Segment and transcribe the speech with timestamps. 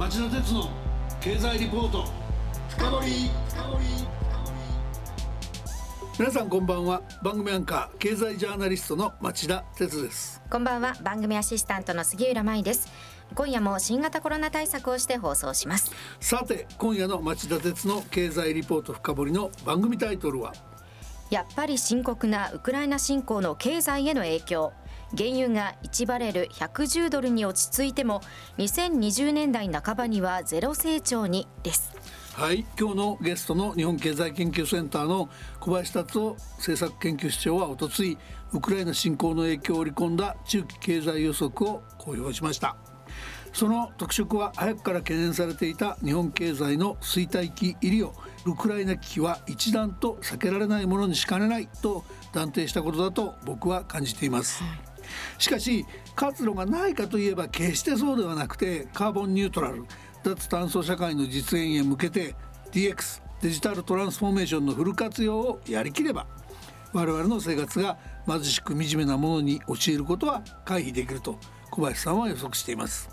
[0.00, 0.70] 町田鉄の
[1.20, 2.06] 経済リポート。
[2.70, 3.30] 深掘
[6.18, 7.02] 皆さんこんばんは。
[7.22, 10.40] 番組アンカー経済ジャーナリストの町田鉄です。
[10.48, 10.94] こんばんは。
[11.02, 12.88] 番組アシスタントの杉浦舞です。
[13.34, 15.92] 今夜も新型コロナ対策をして放送します。
[16.18, 20.54] さて今夜の町田鉄の経済リポート深掘りの番組タイトルは？
[21.28, 24.72] やっぱり深刻なウクライナ侵攻の経済への影響
[25.16, 28.20] 原油が1バレル110ドルに落ち着いても
[28.58, 31.92] 2020年代半ばにはゼロ成長にです。
[32.34, 32.64] はい。
[32.78, 35.28] 今日のゲストの日本経済研究センターの
[35.58, 38.16] 小林達夫政策研究室長はおとつい
[38.52, 42.76] ウクライナ侵攻の影響を織り込んだ中期経済予測を公表しました。
[43.52, 48.14] その特色は早くから懸念されていた日本経済の衰退期入りを
[48.46, 54.62] ウクライナ危機は一段と避けられないものにしかねないと断定したことだと僕は感じています、
[55.38, 59.84] しかし活路がないかといえば決してそうではなくてカーボンニュートラル
[60.22, 62.34] 脱炭素社会の実現へ向けて
[62.72, 66.26] DX デジタルトランスフォーメーションのフル活用をやりきれば
[66.92, 71.38] 我々の生活が貧しく惨めなものに陥ることは回避できると
[71.70, 73.08] 小林さんは予測しています。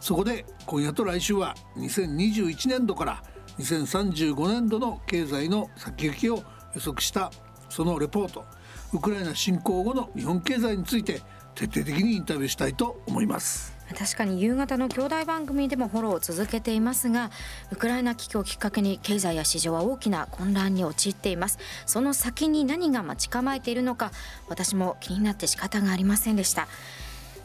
[0.00, 3.22] そこで今夜と来週は2021年度から
[3.58, 6.42] 2035年度の経済の先行きを
[6.74, 7.30] 予測した
[7.68, 8.44] そのレポート。
[8.92, 11.22] ウクライナ侵攻後の日本経済について
[11.54, 13.78] 徹底的にインタビューしたいと思います。
[13.96, 17.32] 確かに夕方の兄弟番組でもフォローを続けていますが
[17.72, 21.58] ウクライナ危機をきっかけに経済や市場は大きな混乱に陥っています。
[21.86, 24.12] その先に何が待ち構えているのか
[24.48, 26.68] 私も気になって仕方がありませんでした。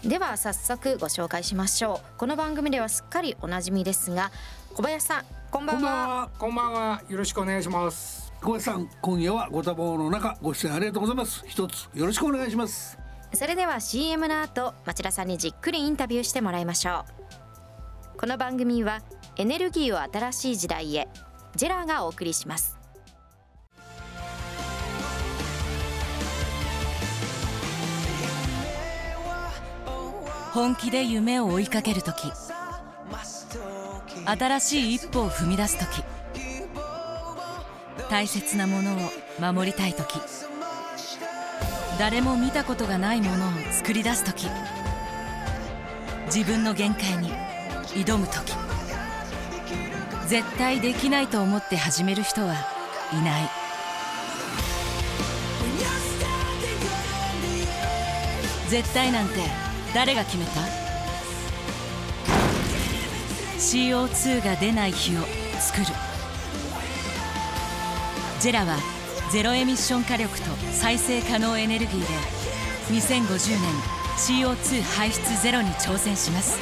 [0.03, 2.19] では早速ご紹介しましょう。
[2.19, 4.31] この番組ではすっかりおなじみですが
[4.75, 6.29] 小林さんこんばんは。
[6.37, 7.01] こんばんは。
[7.09, 11.15] よろしくお願いします小林さん今夜はご多忙の中ご出演ありがとうござい。
[11.15, 12.51] ます一つよろしくお願い。
[12.51, 12.95] します
[13.33, 16.65] それでは CM の後町田さんにじっくりインタビューしてもらい。
[16.65, 17.05] ましょ
[18.15, 19.01] うこの番組は
[19.37, 20.57] エネルギーを新しい。
[20.57, 21.07] 時代へ
[21.55, 22.77] ジェラーがお送りします
[30.53, 31.67] 本気で夢を追い。
[31.67, 32.31] かける時
[34.25, 34.93] 新しい。
[34.93, 36.03] 一歩を踏み出す時
[38.09, 40.19] 大切なものを守りたい時。
[41.97, 44.47] 誰も見たことがないものを作り出す時。
[46.27, 47.31] 自分の限界に
[47.93, 48.53] 挑む時。
[50.27, 52.53] 絶対できないと思って始める人は
[53.13, 53.49] いない。
[58.69, 59.35] 絶対なんて
[59.93, 60.51] 誰が決めた
[63.57, 65.21] ？CO2 が出ない日を
[65.59, 66.04] 作る。
[68.45, 68.77] ジェラは
[69.31, 72.05] ゼロエミッション火力と再生可能エネルギーで
[72.93, 73.73] 2050年
[74.17, 76.59] CO2 排出ゼロに挑戦します。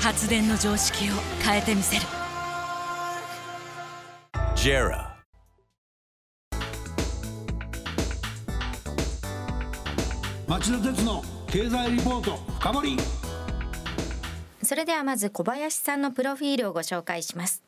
[0.00, 2.02] 発電の常識を変えてみせる。
[4.56, 5.14] JERA
[10.46, 12.98] 町田鉄の経済リポート深掘
[14.62, 17.63] それではまず小林さんのプロフィールをご紹介します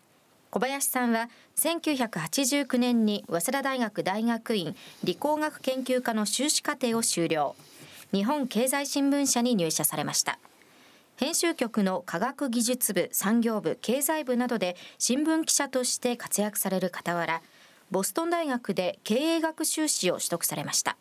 [0.51, 4.75] 小林さんは1989年に早稲田大学大学院
[5.05, 7.55] 理工学研究科の修士課程を修了。
[8.13, 10.39] 日本経済新聞社に入社されました。
[11.17, 17.43] 編集局の科学技術部産業部経済部などで新聞記者として活躍される傍ら
[17.91, 20.97] ボストン大学で経営学修士を取得されました。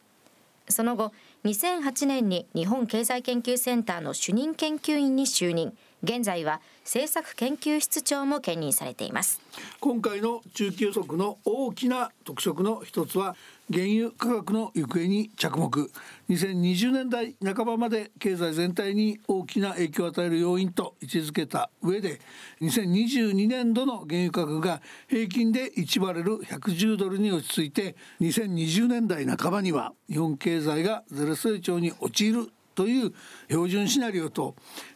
[0.69, 1.11] その後
[1.43, 5.77] 2008年に日本経済研究センターの主任研究員に就任。
[6.03, 9.41] 現在は政策研究室長も兼任されています。
[9.79, 13.35] 今回の中期予測の大きな特色の一つは
[13.71, 15.89] 原油価格の行方に着目。
[16.29, 22.19] 2020年代半ばまで経済全体に大きな影響を与える要因と位置づけた上で
[22.61, 33.13] 2022年度の原油価格が平均で1バレル110ドルに落ち着いて2020年代半ばには日本経済がゼロ成長に陥るという
[33.47, 34.55] 標準シナリオと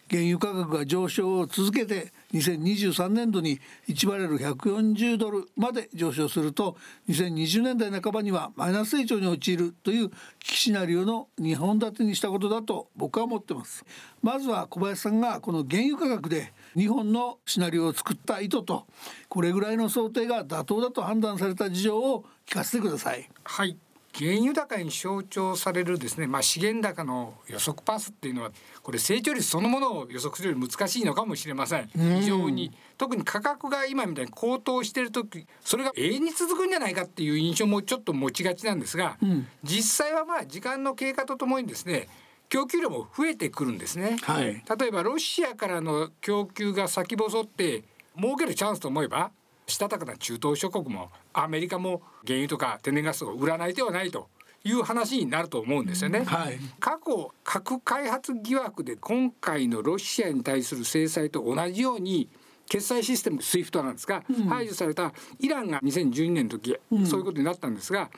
[0.09, 6.77] 原油価格が上昇を続けて2023年度に1バレル140ドルまで上昇すると
[7.09, 13.85] 2020年代半ばにはマイナス成長に陥るという危機シナリオの2本立てにしたことだと僕は思ってます。
[14.21, 18.85] まずは小林さんがこの原油価格で日本のシナリオを作った意図と
[19.27, 23.29] これぐらいの想定が妥当だと判断された事情を聞かせてください。
[23.43, 23.77] はい。
[24.17, 28.51] 原油高に象徴されるですね、まあ、資源高の予測パスっていうのは
[28.81, 31.89] これ成長率そのものを予測するより難しいのかもしれません。
[31.93, 32.71] 非常に。
[32.97, 42.09] 特に価格が今みたいに高騰してる時それが永遠に続くんじゃないかっていう印象もちょっと持ちがちなんですが、うん、実際はまあ時間の経過とともにですね
[42.49, 44.63] 供給量も増えてくるんですね、はい。
[44.79, 47.83] 例えばロシアからの供給が先細って
[48.17, 49.31] 儲けるチャンスと思えば
[49.69, 54.27] したたかな中東諸国もアメリカも原油とか天然ガスを売らない手はないと
[54.63, 56.23] いう話になると思うんですよね。
[56.25, 56.59] はい。
[56.79, 62.29] 過去核開発疑惑で今回のロシアに対する制裁と同じように
[62.67, 68.11] 決済システム SWIFT なんですが、排除されたイランが2012年の時、そういうことになったんですが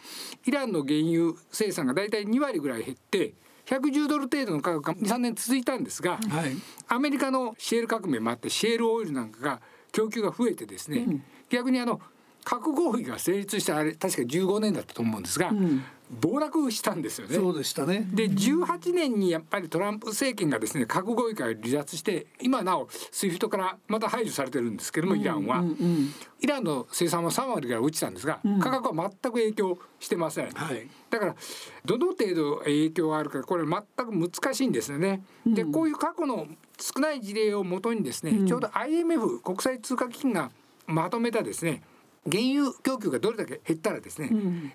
[0.45, 3.33] イランの原油生産がだいたい2割ぐらい減って
[3.65, 6.51] 110ドル程度の価格が23年続いたんですが、はい。
[6.87, 9.61] アメリカのシェール革命もあってシェールオイルなんかが
[9.93, 11.05] 供給が増えてですね、
[11.51, 12.01] 逆にあの
[12.43, 15.51] 核合意が成立したあれ確か15年だったと思うんですが、
[16.19, 17.35] 暴落したんですよね。
[17.35, 18.07] そうでしたね。
[18.11, 26.13] で18年にやっぱりトランプ政権がですね核合意から離脱して今なお SWIFT からまた排除されてるんですけどもイランは、うんうん。
[26.41, 30.89] イランの生産は3割ぐらい落ちたんですが、価格は全く影響してません、はい。
[31.11, 31.35] だから
[31.85, 35.23] どの程度影響があるかこれ全く難しいんですよね。
[35.45, 36.47] でこういう過去の
[36.79, 40.49] 少ない事例をもとにですね、ちょうど IMF 国際通貨基金が
[40.91, 41.81] まとめたですね
[42.29, 44.29] 原油供給がどれだけ減ったらですね、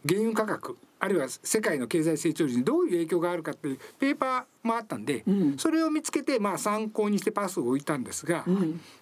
[0.07, 5.25] 原油価格あるいは世界の経済成長率にどういう影響があるかっていうペーパーもあったんで、
[5.58, 8.44] それを見つけてまあ参考にしてパスを置いたんですが、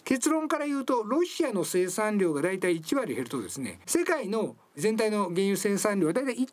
[0.05, 6.49] 結論から言うとロシアの生産量がだいたい1割減るとですね世界の全体の原油生産量はだいたい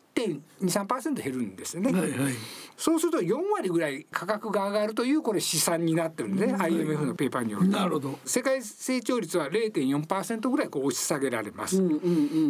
[0.60, 1.92] 1.23%減るんですよね。
[1.92, 2.34] はいはい。
[2.76, 7.76] そうすると4割ぐらい価格が上がるというこれ試算になってるんでね、IMF のペーパーによると。
[7.76, 8.18] なるほど。
[8.24, 11.80] 世界成長率は0.4%ぐらいこう押し下げられます。
[11.80, 11.98] うんうんう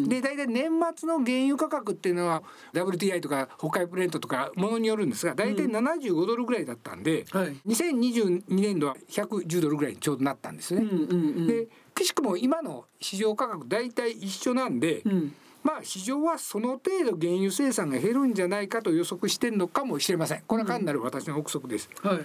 [0.07, 0.09] ん。
[0.09, 2.43] で大体年末の原油価格っていうのは
[2.75, 2.82] WTI
[3.21, 7.57] とか北海プレートとかものによるんですが大体75ドルぐらいだったんで、はい。
[7.67, 10.83] 2022年度は110ドルぐらいにちょうどなったんですね。
[10.83, 11.47] うんうんうん。
[11.47, 20.43] でくしくも今の市場価格大体一緒なんで、んまあ市場はその程度原油生産が減るんじゃないかと予測してるのかもしれません。
[20.47, 21.89] これは単なる私の憶測です。
[22.03, 22.19] はい。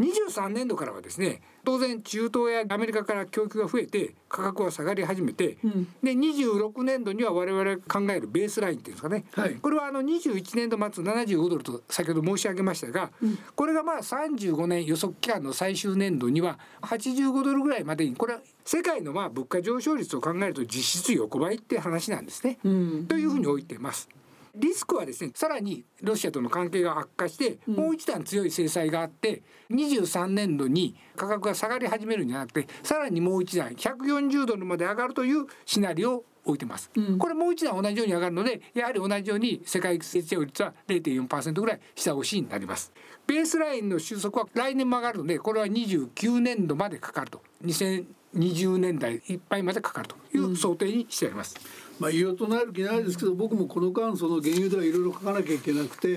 [0.00, 5.58] 23年度からはですね当然中東やアメリカから供給が増えて価格は下がり始めて、
[6.02, 9.56] で26年度には我々が考えるベースラインっていうんですかね、はい。
[9.56, 13.10] これはあの21年度末75ドルと先ほど申し上げましたが、
[13.56, 18.40] これがまあ35年予測期間の最終年度には85ドルぐらいまでにこれは
[18.72, 22.60] 世界のまあ物価上昇率を考えると実質横ばいって話なんですね。
[22.62, 24.08] うんというふうに置いてます。
[24.54, 42.92] リスクはですねさらにロシアとの関係が悪化して、もう一段強い制裁があって23年度に価格が下がり始めるんじゃなくてさらにもう一段140ドルまで上がるというシナリオを置いてます、これもう一段同じように上がるのでやはり同じように世界成長率は0.4%ぐらい下押しになります。
[43.26, 47.42] ベースラインの収束は来年も上がるのでこれは29年度までかかると。
[47.64, 51.56] 2020年代いっぱいまでかかるという想定にしてあります、
[52.00, 56.14] まあ言おうとなる気ないですけど僕もこの間その原油ではいろいろ書かなきゃいけなくてい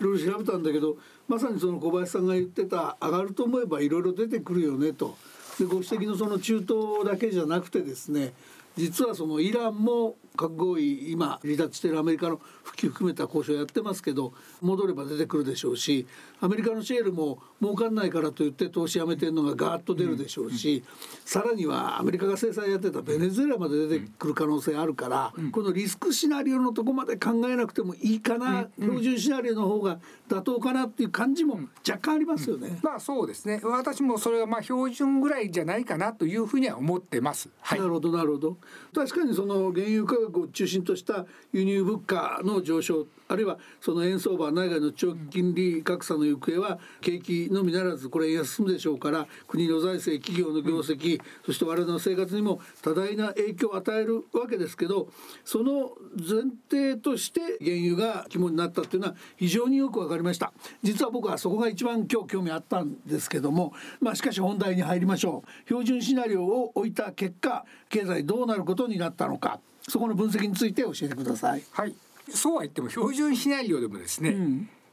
[0.00, 0.96] ろいろ調べたんだけど
[1.28, 5.16] まさにその小林さんが言ってた上がると思えばいろいろ出てくるよねと。
[5.58, 8.32] でご指摘のその中東だけじゃなくてですね
[8.74, 16.06] 実はそのイランも核合意今離脱しているアメリカの復帰含めた交渉やってますけど戻れば出てくるでしょうし
[16.40, 20.82] アメリカのシェールも儲かんないからといって投資やめてるのがガーッと出るでしょうし、
[21.24, 32.80] さらにはアメリカが制裁やってたベネズエラまで出てくる可能性あるから、このリスクシナリオのとこまで考えなくてもいいかな、標準シナリオの方が妥当かなっていう感じも若干ありますよね。
[32.82, 33.60] まあそうですね。
[33.62, 37.50] 私もそれはまあ標準ぐらいじゃないかなというふうには思ってます。
[37.60, 37.78] はい。
[37.78, 38.56] なるほどなるほど。
[38.92, 55.08] 確かにその原油価格を中心とした輸入物価の上昇あるいはその円相場内外の長期金利格差の行方は景気のみならずこれ円安進むでしょうから国の財政企業の業績、そして我々の生活にも多大な影響を与えるわけですけど
[55.44, 60.52] その前提として原油が肝になったっていうのは非常によくわかりました
[60.82, 71.62] 実は僕はそこが一番今日興味あったんですけどもまあしかし本題に入りましょう標準シナリオを置いた結果経済どうなることになったのかそこの分析について教えてください。
[71.72, 71.94] はい、
[72.30, 74.36] そうは言っても標準シナリオでもですね、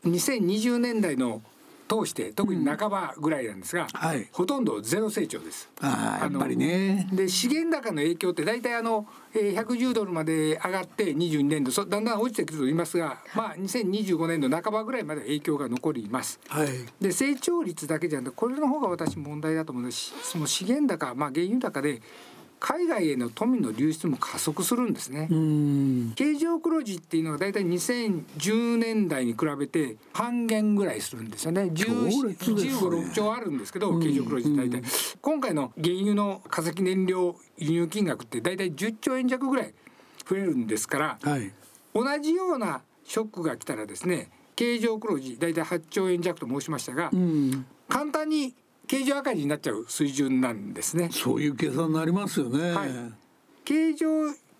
[0.05, 1.41] 2020年代の
[1.89, 5.69] 通して特に半ばぐらいなんですが、はいほとんどゼロ成長です。
[5.81, 7.09] ああやっぱりのね。
[7.11, 16.39] で資源高の影響って大体あの、えー、110ドルまで上がって22年度そだんだん落ちてくると言いますが、まあ、2025年度半ばぐらいまで影響が残ります。
[16.47, 16.67] はい。
[17.01, 22.01] で成長率だけじゃなくてこれの方が私問題だと思うのでしその資源高、まあ、原油高で
[22.59, 25.27] 海外への富の流出も加速するんですね。
[25.31, 26.13] うん。
[26.15, 31.71] 経常黒字っていうのはだいたい2010年代に比べて半減ぐらいするんですよね。
[31.73, 34.81] 強烈ですね15、6兆あるんですけど経常黒字大体、
[35.21, 39.73] 今回の原油の化石燃料輸入金額ってだいたい10兆円弱ぐらい
[40.27, 41.51] 増えるんですから、はい。
[41.93, 48.53] 同じようなショックが来たらですね経常黒字大体8兆円弱と申しましたが、うん、簡単に
[48.89, 51.09] 経常赤字になっちゃう水準なんですね。
[51.11, 52.71] そういう計算になりますよね。
[52.71, 52.89] はい。
[53.63, 54.07] 経常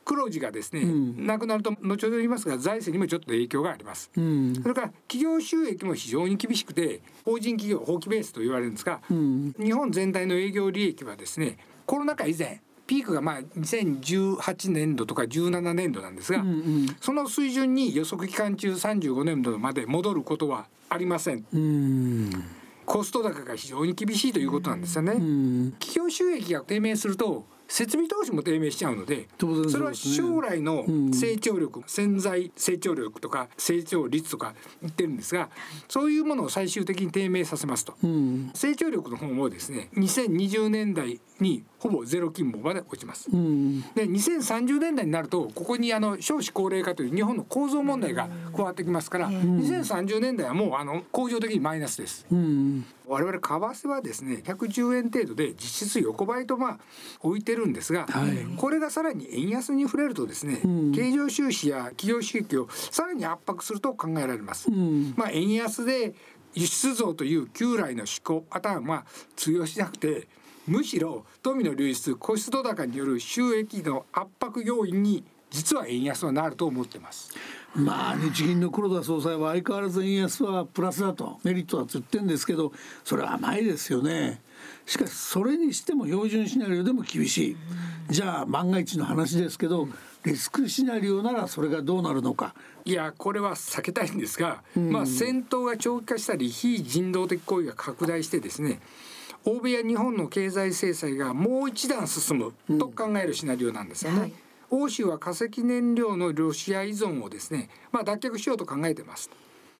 [0.06, 1.26] 黒字がですね、うん。
[1.26, 4.12] なくなると後ほど言いますが財政にもちょっと影響があります。
[4.16, 4.54] うん。
[4.62, 9.56] それから企業収益も非常に厳しくて法人企業法規ベースと言われるんですが、うん。
[9.60, 11.58] 日本全体の営業利益はですね
[11.88, 16.96] コロナ禍以前ピークがまあ2018年度とか17年度なんですが、うんうん。
[17.02, 21.44] その水準に予測期間中35年度まで戻ることはありません。
[21.52, 22.59] うん
[22.90, 25.72] コスト高が非常に厳しいということなんですよね、うん。
[25.80, 31.14] 企業収益が低迷すると設備投資も低迷しちゃうのでそれは将来のうん。
[31.14, 35.50] 成長力、潜在成長力とか成長率とか言ってるんですが
[35.88, 37.96] そういうものを最終的に低迷させますと。
[38.04, 38.52] うん。
[38.54, 43.30] 成長力の方もですね2020年代にほぼゼロ金棒まで落ちます。
[43.32, 43.82] うん。
[43.94, 52.26] で2030年代になるとここにあの少子高齢化という日本の構造問題が加わってきますから2030年代はもうあの恒常的にマイナスです。
[53.10, 56.80] うん我々為替はですね110円程度で実質横ばいとまあ
[57.22, 58.56] 置いてるんですが、はい。
[58.56, 60.92] これがさらに円安に触れるとですね、うん。
[60.94, 64.70] 経常収支や企業収益をさらに圧迫すると考えられます。
[64.70, 65.14] うん。
[65.18, 66.14] まあ、円安で
[66.54, 70.28] 輸出増という旧来の思考パターンは通用しなくて
[70.68, 77.34] むしろ富の流出コスト高による収益の圧迫要因に実は円安はなると思ってます。
[77.76, 84.42] まあ日銀の黒田総裁は相変わらず円安はプラスだとメリットだと言ってるんですけどそれは甘いですよね。
[84.86, 87.58] しかしそれにしても標準シナリオでも厳しい。
[88.10, 89.88] じゃあ万が一の話ですけど
[90.26, 92.54] リスクシナリオならそれがどうなるのか。
[92.86, 98.80] いやこれは避けたいんですが、まあ戦闘が長期化したり非人道的行為が拡大してですね
[99.46, 104.20] 欧米や日本の経済制裁がもう一段進むと考えるシナリオなんですよね。
[104.20, 104.34] はい
[104.70, 109.30] 欧州は化石燃料のロシア依存をですね、まあ、脱却しようと考えてます。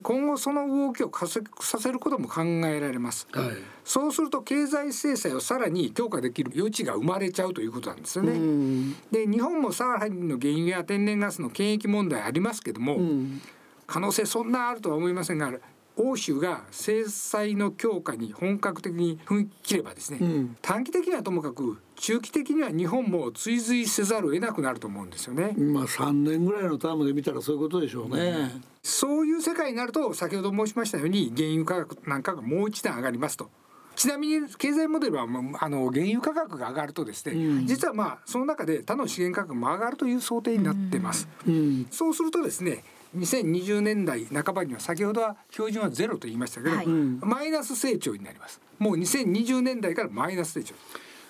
[0.02, 3.28] 今後その動きを加速させることも考えられます。
[3.32, 3.50] はい
[3.84, 8.32] そうすると経済制裁をさらに強化できる余地が生まれちゃうということなんですよね。
[8.32, 13.42] うんで日本もさらにの原油や天然ガスの権益問題ありますけども、うん
[13.90, 15.52] 可能性そんなあるとは思いませんが
[16.00, 25.52] 欧州が制裁の強化に本格的に踏み切ればですね、うん短期的にはともかく中期的には日本も追随せざるを得なくなると思うんですよね。
[25.58, 28.62] まあ3年ぐらいのタームで見たらそういうことでしょうね。
[28.82, 33.50] そういう世界になると先ほど申しましたように原油価格なんかがもう一段上がりますと。
[33.96, 41.28] ちなみに経済モデルはあの原油価格が上がるとですね、うん実はまあその中で他の資源価格も上がるという想定になってます。
[41.46, 42.82] うんそうするとですね
[43.16, 46.86] 2020年代半ばには先ほどは標準はゼロと言いましたけど、はい。
[46.86, 48.60] マイナス成長になります。
[48.78, 50.74] もう2020年代からマイナス成長。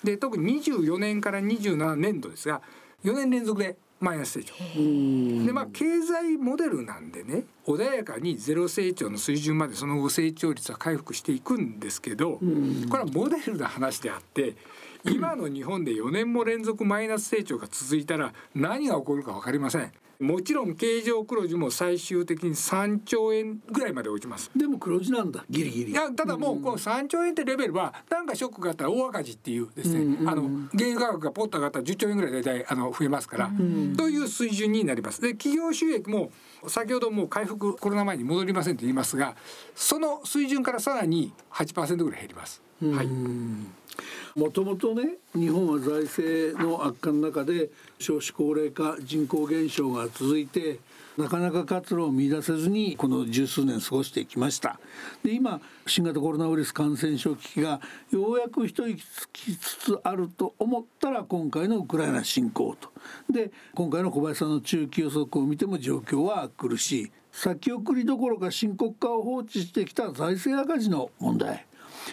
[0.03, 2.61] で特に24年から27年度ですが
[3.03, 4.53] 4年連続でマイナス成長。
[4.77, 5.45] うん。
[5.45, 12.89] でまあ経済モデルなんでね穏やかにゼロ成長の水準までその後成長率は回復していくんですけど、ん。
[12.89, 14.55] これはモデルの話であって
[15.03, 19.91] 今の日本で4年も連続マイナス成長が続いたら何が起こるか分かりません。
[20.21, 24.51] もちろん経常黒字も最終的に3兆円ぐらいまで落ちます。
[24.55, 25.91] でも黒字なんだギリギリ。
[25.91, 33.51] いやただもうこう3兆円ってレベルはなんかショックがあったら大赤字っていうですね、あの原油価格がポッと上がったら10兆円ぐらい大体あの増えますから、
[33.97, 35.21] という水準になります。
[35.21, 36.31] で企業収益も
[36.67, 39.35] 先ほどもう回復コロナ前に戻りませんと言いますが
[39.73, 42.61] その水準からさらに8%ぐらい減ります。
[42.81, 43.07] はい、
[44.35, 47.69] もともとね日本は財政の悪化の中で
[47.99, 50.79] 少子高齢化人口減少が続いて
[51.17, 54.79] なかなか活路を見出せずにこの十数年過ごしてきました。
[55.23, 62.89] で今新型コロナウイルス感染症危機がようやく一息つきつつあると思ったら今回のウクライナ侵攻と。
[63.29, 67.11] で今回の小林さんの中期予測を見ても状況は苦しい。
[67.33, 71.65] 先送りどころか深刻化を放置してきた財政赤字の問題。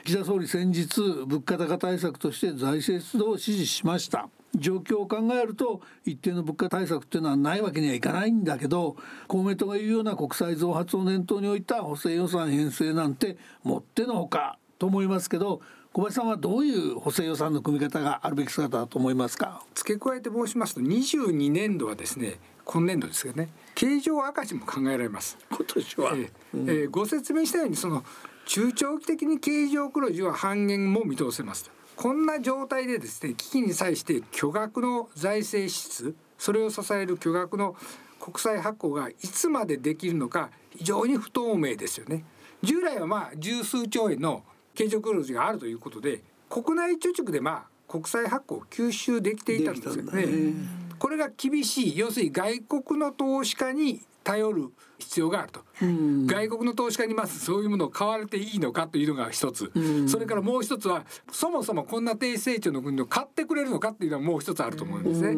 [0.05, 4.29] 岸田総理先日物価高対策として財政出動を指示しました。
[4.57, 15.61] 状況を考えると一定の物価対策っていうのはないわけにはいかないんだけど公明党が言うような国債増発を念頭に置いた補正予算編成なんてもってのほかと思いますけど
[15.93, 19.63] 小林さんはどういう補正予算の組み方があるべき姿だと思いますか？
[19.75, 25.37] 付け加えて申しますと22年度はですね今年度ですけどね経常赤字も考えられます。
[25.51, 26.31] 今年は、ええ
[26.67, 28.03] ええご説明したようにその
[28.49, 37.77] 中長期的に経常黒字は半減も見通せますこんな状態でですね危機に際して巨額の財政支出それを支える巨額の
[38.19, 42.25] 国債発行がいつまでできるのか非常に不透明ですよね。
[42.63, 44.43] 従来はまあ十数兆円の
[44.75, 50.55] 経常黒字があるということで国内貯蓄でまあ国債発行を吸収できていたんですよね。
[50.99, 59.73] これが厳しい要するに外国の投資家に頼る必要があると、外国の投資家にまずそういうものを買われていいのかというのが一つ、
[60.09, 65.37] それからもう一つはそもそもこんな低成長の国を買ってくれるのかっていうのはもう一つあると思うんですね、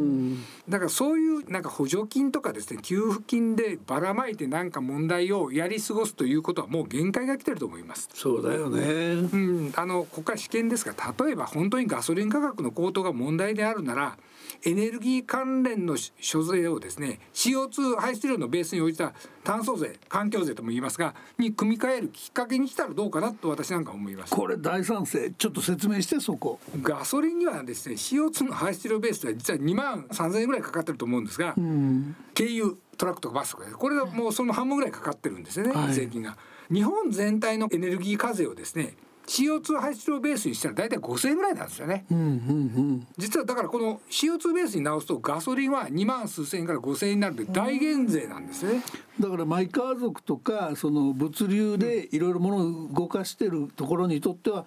[0.69, 8.09] だからそういうなんか補助金とかですね給付金でばらまいてなんか問題をやり過ごすということはもう限界が来てると思います。
[8.15, 14.17] そうだよね、うん、あのここから試験ですが例えば本当にガソリン価格の高騰が問題であるなら
[14.65, 19.15] エネルギー関連の所税をですね CO2 排出量のベースに応じた
[19.51, 24.33] 炭素税環境税とも言いますがに組み替えるきっかけに来たらどうかなと私なんか思います。
[24.33, 26.61] これ大賛成ちょっと説明してそこ。
[26.81, 36.37] ガソリンにはですね CO2 の排出量ベースでは実は2万3000円ぐらいかかってると思うんですが、うん、軽油トラックとかバスとかこれはもうその半分ぐらいかかってるんですよね、はい、税金が。
[36.73, 38.95] 日本全体のエネルギー課税をですね
[39.31, 48.83] CO2 排出量ベースにしたら大体5,000円ぐらいなんですよね、うんうんうん、実はだからこの CO2 ベースに直すとガソリンは2万数千円から5,000円になるんで大減税なんですね、
[49.21, 54.67] だからマイカー族とかその物流でいろいろものを動かしてるところにとっては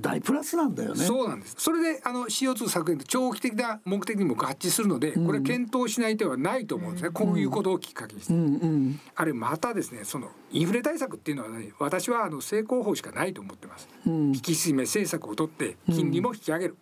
[0.00, 1.04] 大プラスなんだよね。
[1.04, 1.56] そうなんです。
[1.58, 16.76] それであの CO2 削減と長期的な目的にも合致するので、これ検討しない手はないと思うんですね、うん、こういうことをきっかけにして、うんうん、あれまたですねそのインフレ対策っていうのは、ね、私はあの成功法しかないと思ってます、うん、引き締め政策を取って金利も引き上げる、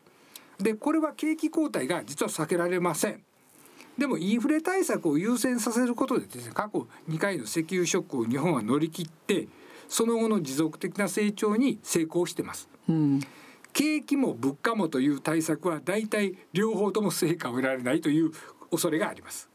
[0.59, 3.23] でこれは景気後退が実は避けられません。
[3.99, 9.49] でもインフレ対策を優先させることでですね過去2回の石油ショックを日本は乗り切って
[9.89, 12.69] その後の持続的な成長に成功してます。
[12.89, 13.21] うん、
[13.73, 18.33] 景気も物価もという対策は大体両方とも成果を得られないという
[18.71, 19.49] 恐れがあります。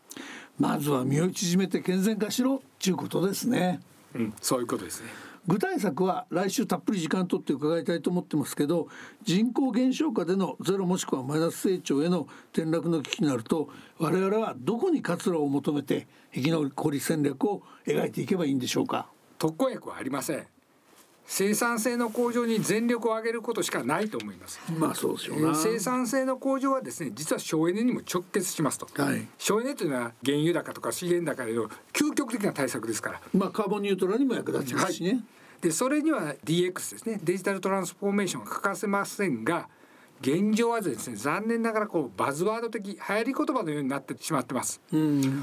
[0.60, 3.80] まずは身を縮めて健全化しろということですね。
[4.14, 5.10] うん、そういうことですね。
[5.48, 8.90] 具体策は来週たっぷり時間取って伺いたいと思ってますけど
[9.24, 19.08] 人口減少下でのゼロもしくはマイナス成長への転落の危機になると我々はどこに活路を求めて生き残り戦略を描いていけばいいんでしょうか。
[19.42, 20.46] 特効薬はありません
[21.26, 24.60] 生産性の向上に全力を挙げることしかないと思います。
[24.78, 28.88] まあそうですよ生産性の向上はですね、実は省エネにも直結しますと。
[29.02, 33.22] はい、省エネというのは原油高とか資源高への究極的な対策ですから。
[33.34, 35.10] まあカーボンニュートラルにも役立ちますしね。
[35.12, 35.24] はい、
[35.62, 39.70] でそれには DX ですね、デジタルトランスフォーメーションが欠かせませんが。
[40.22, 44.80] 現状はですね残念ながらこうバズワード的流行り言葉のようになってしまってます、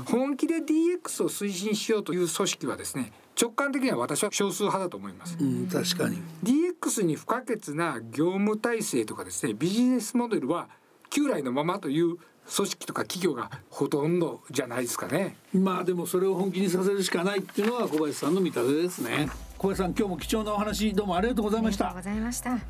[0.07, 5.37] 本気で DX を推進しようという組織はですね直感的には私は少数派だと思います。
[5.41, 10.69] うん、確かに DX に不可欠な業務体制とかですねビジネスモデルは
[11.11, 12.17] 旧来のままという
[12.55, 15.37] 組織とか企業がほとんどじゃないですかね。
[15.55, 19.29] まあでもそれを本気にさせるしかないっていうのは小林さんの見立てですね。
[19.59, 21.93] 小林さん今日も貴重なお話どうもありがとうございました。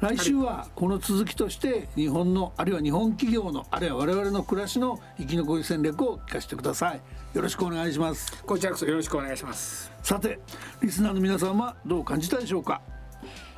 [0.00, 7.00] 来週はこの続きとして日本のあるいは日本企業のあるいは我々の暮らしの生き残り戦略を聞かせてください。
[7.34, 8.42] よろしくお願いします。
[8.42, 9.92] こちらこそよろしくお願いします。
[10.02, 10.40] さて
[10.80, 12.80] リスナーの皆さんはどう感じたでしょうか？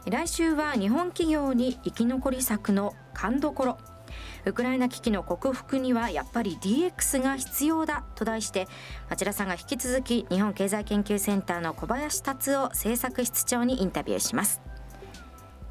[0.06, 3.78] 来週は日本企業に生き残り策の勘どころ
[4.44, 8.68] ウクライナ危機の克服にはやっぱり DX が必要だと題して
[9.08, 14.60] 町田さんが引き続き日本経済研究センターの小林達夫政策室長にインタビューします。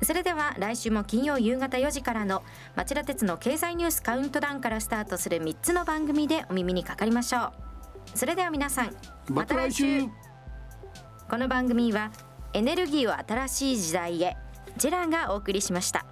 [0.02, 2.42] それでは来週も金曜夕方4時からの
[2.76, 7.52] 町田鉄の経済ニュースカウントダウンからスタートする3つの番組でお耳にかかりましょう。
[8.16, 8.96] それでは皆さん
[9.30, 10.04] また来週。
[11.30, 12.12] この番組は
[12.54, 14.36] エネルギーを新しい時代へ
[14.78, 16.06] ジェラがお送りしました。